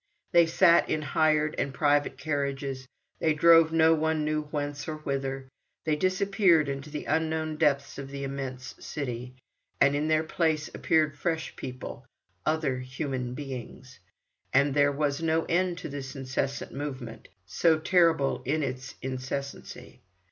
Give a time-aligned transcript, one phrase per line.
[0.31, 2.87] They sat in hired and private carriages,
[3.19, 5.47] they drove no one knew whence or whither,
[5.85, 9.35] they disappeared into the unknown depths of the immense city,
[9.79, 12.03] and in their place appeared fresh people,
[12.47, 13.99] other human beings,
[14.51, 19.99] and there was no end to this incessant movement, so terrible in its incessancy.